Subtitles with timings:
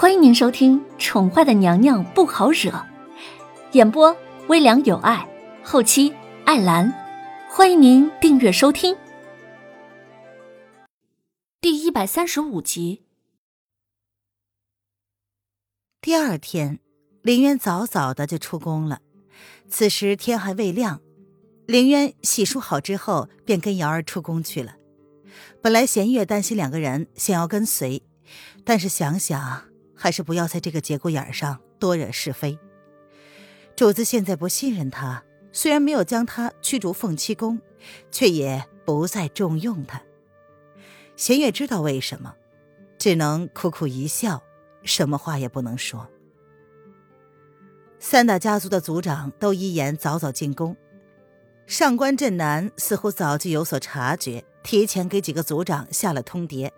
[0.00, 2.70] 欢迎您收听《宠坏的娘娘不好惹》，
[3.72, 5.28] 演播微凉有爱，
[5.64, 6.14] 后期
[6.44, 6.94] 艾兰。
[7.50, 8.96] 欢迎您订阅收听。
[11.60, 13.02] 第一百三十五集。
[16.00, 16.78] 第二天，
[17.22, 19.00] 林渊早早的就出宫了。
[19.68, 21.00] 此时天还未亮，
[21.66, 24.76] 林渊洗漱好之后，便跟瑶儿出宫去了。
[25.60, 28.04] 本来弦月担心两个人想要跟随，
[28.64, 29.67] 但是想想。
[29.98, 32.58] 还是不要在这个节骨眼上多惹是非。
[33.74, 37.60] 主子现在不信任他，虽然没有将他驱逐凤栖宫，
[38.10, 40.00] 却也不再重用他。
[41.16, 42.34] 弦月知道为什么，
[42.96, 44.42] 只能苦苦一笑，
[44.84, 46.08] 什么话也不能说。
[47.98, 50.76] 三大家族的族长都一言早早进宫，
[51.66, 56.70] 上官镇南似乎早就有所察觉，提前给几个族长下了通牒。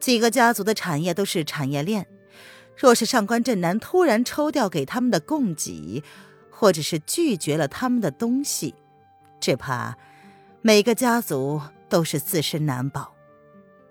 [0.00, 2.06] 几个家族的产业都是产业链。
[2.76, 6.02] 若是上官镇南突然抽调给他们的供给，
[6.50, 8.74] 或者是拒绝了他们的东西，
[9.40, 9.96] 只怕
[10.60, 13.14] 每个家族都是自身难保。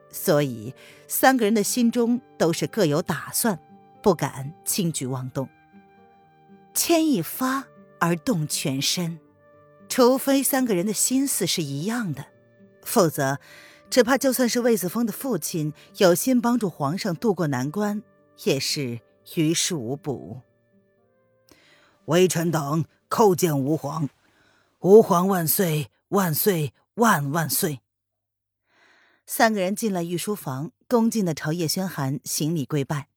[0.10, 0.74] 所以
[1.08, 3.60] 三个人的心中都是各有打算，
[4.02, 5.50] 不敢轻举妄动。
[6.74, 7.66] 牵一发
[8.00, 9.20] 而动全身，
[9.90, 12.26] 除非三个人的心思是一样的，
[12.84, 13.40] 否则
[13.90, 18.04] 只怕就算是魏子峰的父亲有心帮助皇上渡过难关。
[18.44, 19.00] 也是
[19.36, 20.42] 于事无补。
[22.06, 24.10] 微臣等叩见吾皇，
[24.80, 27.82] 吾皇万岁万岁万万岁！
[29.26, 33.08] 三个人进了御书房，恭敬的朝叶宣寒行礼跪拜。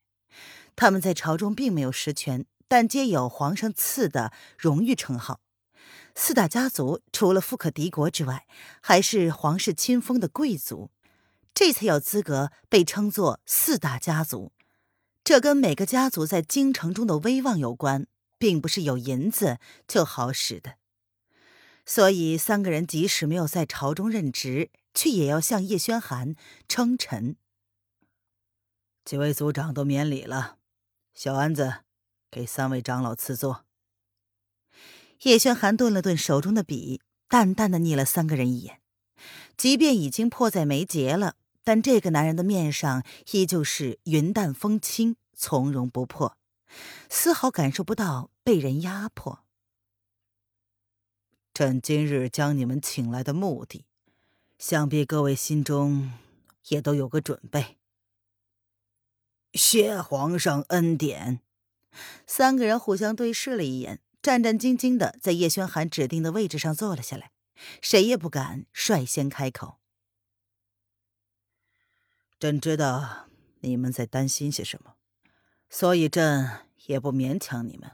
[0.74, 5.40] 他们在朝中并没有实权，但皆有皇上赐的荣誉称号。
[6.14, 8.46] 四大家族除了富可敌国之外，
[8.80, 10.90] 还是皇室亲封的贵族，
[11.52, 14.52] 这才有资格被称作四大家族。
[15.28, 18.06] 这跟每个家族在京城中的威望有关，
[18.38, 20.76] 并不是有银子就好使的。
[21.84, 26.34] 所以三个人即使没有在朝中任职，却也要向叶宣寒
[26.66, 27.36] 称臣。
[29.04, 30.56] 几位族长都免礼了，
[31.12, 31.80] 小安子，
[32.30, 33.66] 给三位长老赐座。
[35.24, 38.80] 叶宣寒顿了顿手中的笔，淡淡的睨了三个人一眼。
[39.58, 41.34] 即便已经迫在眉睫了。
[41.64, 46.36] 但这个男人的面上依旧是云淡风轻、从容不迫，
[47.08, 49.44] 丝毫感受不到被人压迫。
[51.54, 53.86] 朕今日将你们请来的目的，
[54.58, 56.12] 想必各位心中
[56.68, 57.78] 也都有个准备。
[59.52, 61.40] 谢皇上恩典。
[62.26, 67.30] 三个人互相对视了一眼，战战兢兢的在叶轩寒指定的位置上坐了下来，
[67.80, 69.78] 谁也不敢率先开口。
[72.38, 73.28] 朕知道
[73.60, 74.94] 你们在担心些什么，
[75.70, 77.92] 所以朕也不勉强你们。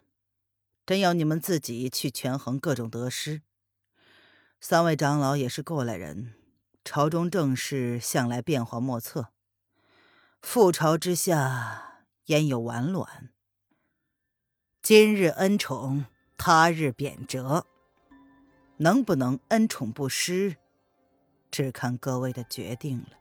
[0.87, 3.43] 朕要你们自己去权衡各种得失。
[4.61, 6.35] 三位长老也是过来人，
[6.85, 9.29] 朝中政事向来变化莫测，
[10.43, 13.31] 覆巢之下焉有完卵？
[14.83, 16.05] 今日恩宠，
[16.37, 17.65] 他日贬谪，
[18.77, 20.57] 能不能恩宠不失，
[21.51, 23.19] 只看各位的决定了。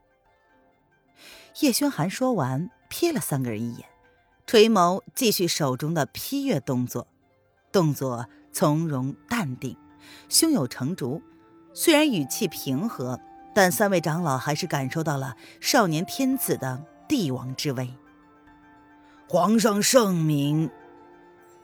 [1.62, 3.88] 叶轩寒说完，瞥了三个人一眼，
[4.46, 7.08] 垂眸继续手中的批阅动作，
[7.72, 9.76] 动作从容淡定，
[10.30, 11.22] 胸有成竹。
[11.74, 13.20] 虽然语气平和，
[13.56, 17.90] 但三位长老还是感受到了少年天子的帝王之威。
[19.28, 20.70] 皇上圣明。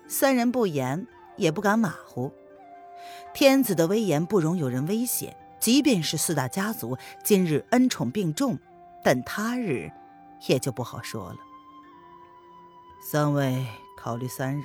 [0.07, 1.05] 三人不言，
[1.37, 2.31] 也不敢马虎。
[3.33, 8.57] 天子的威严不容有人威胁，即便是四大家族今日恩宠并重。
[9.03, 9.91] 但他日，
[10.47, 11.35] 也就不好说了。
[13.01, 13.65] 三位
[13.97, 14.63] 考虑三日，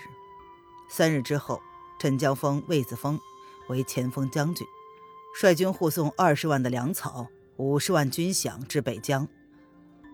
[0.88, 1.62] 三日之后，
[1.98, 3.18] 朕将封魏子峰
[3.68, 4.66] 为前锋将军，
[5.34, 9.26] 率军护送二十万的粮草、五十万军饷至北疆。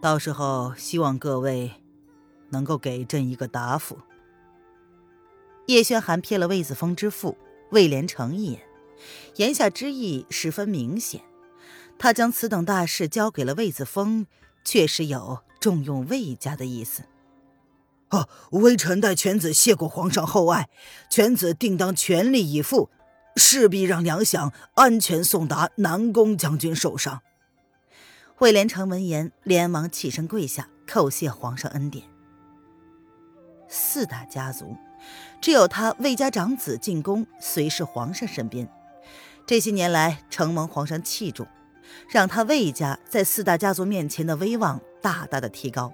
[0.02, 1.72] 到时候，希望各位
[2.50, 3.98] 能够给朕一个答复。
[5.66, 7.36] 叶轩寒瞥了魏子峰之父
[7.70, 8.62] 魏连成一眼，
[9.36, 11.22] 言下之意十分明显。
[11.98, 14.26] 他将此等大事交给了魏子峰，
[14.64, 17.04] 确实有重用魏家的意思。
[18.10, 20.68] 哦，微臣代犬子谢过皇上厚爱，
[21.08, 22.90] 犬子定当全力以赴，
[23.36, 27.22] 势必让粮饷安全送达南宫将军手上。
[28.38, 32.04] 魏连成闻言，连忙起身跪下，叩谢皇上恩典。
[33.68, 34.76] 四大家族，
[35.40, 38.68] 只有他魏家长子进宫，随侍皇上身边，
[39.46, 41.46] 这些年来承蒙皇上器重。
[42.08, 45.92] 让他魏家在四大家族面前的威望大大的提高，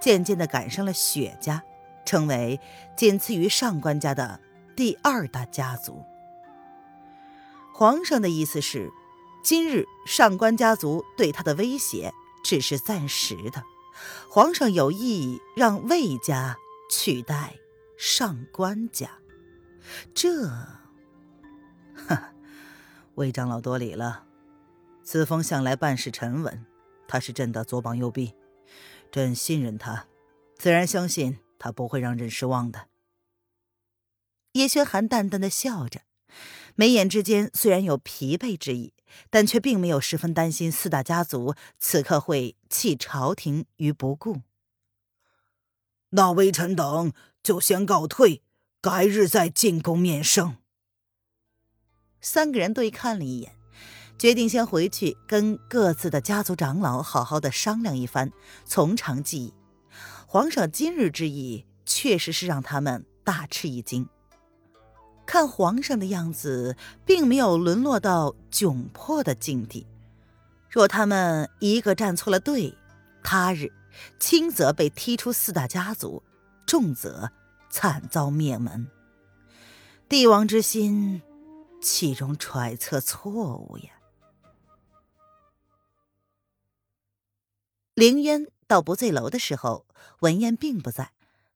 [0.00, 1.62] 渐渐的赶上了雪家，
[2.04, 2.60] 成为
[2.96, 4.40] 仅次于上官家的
[4.76, 6.04] 第二大家族。
[7.72, 8.90] 皇上的意思是，
[9.42, 12.12] 今日上官家族对他的威胁
[12.44, 13.62] 只是暂时的，
[14.30, 16.56] 皇上有意让魏家
[16.90, 17.54] 取代
[17.98, 19.10] 上官家。
[20.14, 20.46] 这，
[22.06, 22.32] 哈，
[23.16, 24.24] 魏长老多礼了。
[25.02, 26.64] 子枫向来办事沉稳，
[27.06, 28.32] 他是朕的左膀右臂，
[29.14, 30.08] 朕信任他，
[30.58, 32.88] 自然相信他不会让朕失望的。
[34.54, 36.00] 叶轩寒淡淡的笑着，
[36.74, 38.92] 眉眼之间虽然有疲惫之意，
[39.30, 44.40] 但却并没有十分担心四大家族此刻会弃朝廷于不顾。
[46.10, 48.42] 那微臣等就先告退，
[48.80, 50.56] 改日再进宫面圣。
[52.20, 53.54] 三个人对看了一眼。
[54.18, 58.32] 决定先回去跟各自的家族长老好好的商量一番，
[58.64, 59.54] 从长计议。
[60.26, 64.08] 皇上今日之意，确实是让他们大吃一惊。
[65.26, 69.86] 看皇上的样子，并没有沦落到窘迫的境地。
[70.68, 72.76] 若他们一个站错了队，
[73.22, 73.72] 他日
[74.18, 76.22] 轻则被踢出四大家族，
[76.66, 77.30] 重则
[77.70, 78.86] 惨遭灭门。
[80.08, 81.22] 帝王之心，
[81.80, 83.90] 岂容揣测错误呀？
[87.94, 89.86] 凌渊到不醉楼的时候，
[90.18, 91.12] 文燕并不在，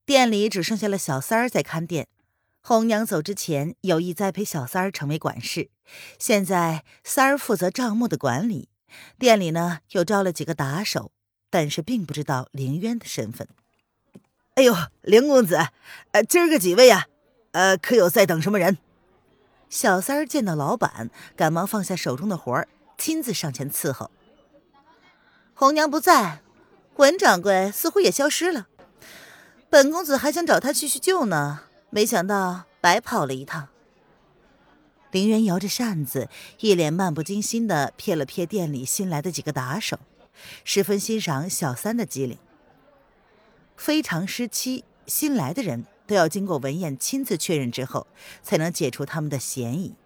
[0.06, 2.06] 店里只剩下了小三儿在看店。
[2.60, 5.68] 红娘走之前有意栽培小三儿成为管事，
[6.16, 8.68] 现在三儿负责账目的管理，
[9.18, 11.10] 店里呢又招了几个打手，
[11.50, 13.48] 但是并不知道凌渊的身份。
[14.54, 15.56] 哎呦，凌公子，
[16.12, 17.08] 呃，今儿个几位呀？
[17.50, 18.78] 呃，可有在等什么人？
[19.68, 24.12] 小三儿见到老板，赶忙放下手中的活儿，亲自上前伺候。
[25.60, 26.40] 红娘不在，
[26.98, 28.68] 文掌柜似乎也消失了。
[29.68, 33.66] 本公子还想找他叙叙旧呢，没想到白跑了一趟。
[35.10, 36.28] 林渊摇着扇子，
[36.60, 39.98] 一脸漫不经心的瞥了瞥店里新来的几个打手，
[40.62, 42.38] 十分欣赏小三的机灵。
[43.76, 48.06] 非常时期，新来的人都要经过文燕亲自确认之后，
[48.44, 49.96] 才能解除他们的嫌疑。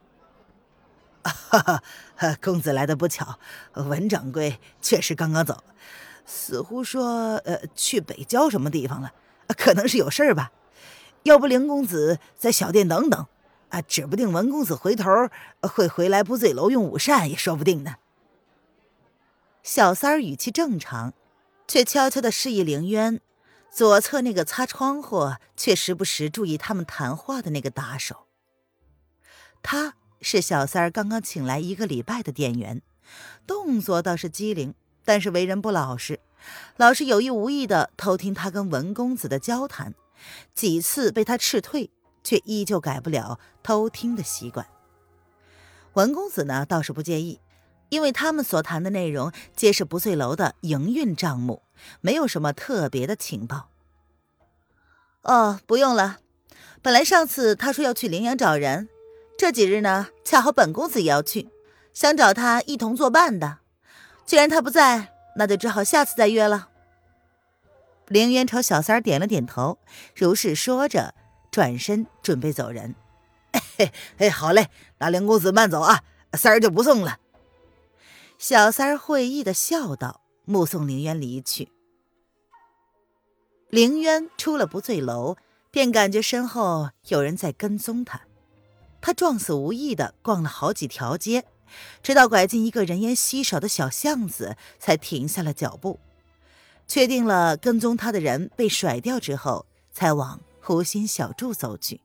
[1.22, 1.82] 哈
[2.16, 3.38] 哈，公子来的不巧，
[3.74, 5.62] 文掌柜确实刚刚走，
[6.26, 9.12] 似乎说呃去北郊什么地方了，
[9.56, 10.50] 可能是有事儿吧。
[11.22, 13.26] 要不凌公子在小店等等，
[13.68, 15.08] 啊，指不定文公子回头
[15.60, 17.96] 会回来不醉楼用午膳也说不定呢。
[19.62, 21.12] 小三儿语气正常，
[21.68, 23.20] 却悄悄的示意凌渊，
[23.70, 28.26] 左侧那个擦窗户却时不时注意他们谈话的那个打手，
[29.62, 29.94] 他。
[30.22, 32.80] 是小三儿刚刚请来一个礼拜的店员，
[33.46, 34.72] 动作倒是机灵，
[35.04, 36.20] 但是为人不老实，
[36.76, 39.94] 老是有意无意的偷听他跟文公子的交谈，
[40.54, 41.90] 几次被他斥退，
[42.22, 44.66] 却依旧改不了偷听的习惯。
[45.94, 47.40] 文公子呢倒是不介意，
[47.88, 51.62] 因为他们所谈的内容皆是不醉楼的营运账目，
[52.00, 53.68] 没有什么特别的情报。
[55.22, 56.20] 哦，不用了，
[56.80, 58.88] 本来上次他说要去陵阳找人。
[59.42, 61.48] 这几日呢，恰好本公子也要去，
[61.92, 63.58] 想找他一同作伴的。
[64.24, 66.68] 既然他不在，那就只好下次再约了。
[68.06, 69.78] 凌渊朝小三点了点头，
[70.14, 71.16] 如是说着，
[71.50, 72.94] 转身准备走人。
[73.76, 74.68] 嘿嘿，好嘞，
[74.98, 77.18] 那凌公子慢走啊，三儿就不送了。
[78.38, 81.72] 小三儿会意的笑道，目送凌渊离去。
[83.70, 85.36] 凌渊出了不醉楼，
[85.72, 88.20] 便感觉身后有人在跟踪他。
[89.02, 91.44] 他撞死无意的逛了好几条街，
[92.02, 96.00] 直到拐进一个人烟稀少的小巷子，才停下了脚步。
[96.86, 102.00] 确定了跟踪他的人被甩掉之后，才往湖心小筑走去。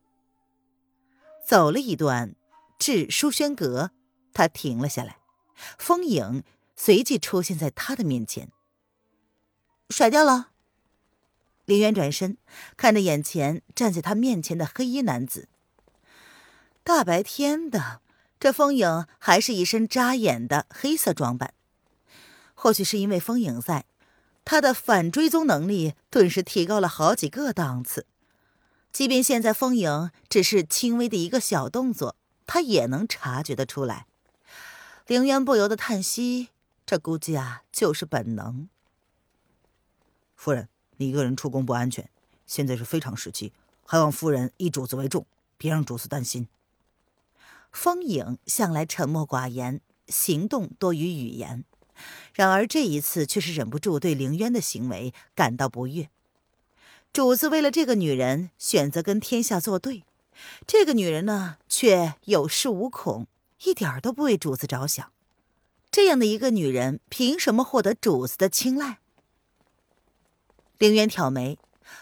[1.46, 2.36] 走了一段，
[2.80, 3.92] 至书轩阁，
[4.34, 5.18] 他停了下来，
[5.78, 6.44] 风影
[6.76, 8.50] 随即出现在他的面前。
[9.90, 10.50] 甩掉了。
[11.66, 12.38] 林渊转身，
[12.78, 15.50] 看着眼前站在他面前的黑衣男子。
[16.88, 18.00] 大白天的，
[18.40, 21.54] 这风影还是一身扎眼的黑色装扮。
[22.54, 23.84] 或许是因为风影在，
[24.46, 28.06] 他的反追踪能力顿时提高了好几个档次。
[28.94, 32.16] 即便现在风影只是轻微的一个小动作，
[32.46, 34.08] 他也能察觉得出来。
[35.08, 36.52] 凌渊不由得叹息：
[36.86, 38.70] 这估计啊，就是本能。
[40.38, 42.10] 夫人，你一个人出宫不安全，
[42.46, 43.52] 现在是非常时期，
[43.86, 45.26] 还望夫人以主子为重，
[45.58, 46.48] 别让主子担心。
[47.72, 51.64] 风影向来沉默寡言，行动多于语言，
[52.34, 56.10] 然而这一次却是忍不住对凌渊的行为感到不悦。
[57.14, 60.04] 主子为了这个女人选择跟天下作对，
[60.68, 63.28] 这个女人呢却有恃无恐，
[63.64, 65.12] 一点儿都不为主子着想。
[65.90, 69.00] 这样的一个女人，凭什么获得主子的青睐？
[70.78, 71.58] 凌渊挑眉，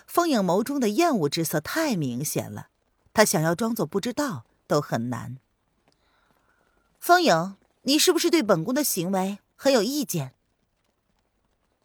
[0.06, 2.68] 风影眸中的厌恶之色太明显了，
[3.14, 5.38] 他想要装作不知道都很难。
[7.06, 10.34] 风影，你是不是对本宫的行为很有意见？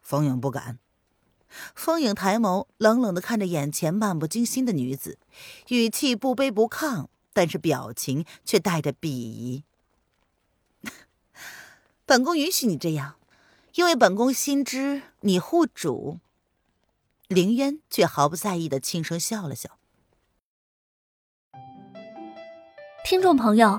[0.01, 0.79] 风影不敢。
[1.75, 5.19] 风影抬眸，冷冷的看着眼前漫不经心的女子，
[5.69, 9.63] 语气不卑不亢，但是表情却带着鄙夷。
[12.07, 13.17] 本宫允许你这样，
[13.75, 16.19] 因为本宫心知你护主。
[17.29, 19.77] 凌渊却毫不在意的轻声笑了笑。
[23.05, 23.79] 听众朋友，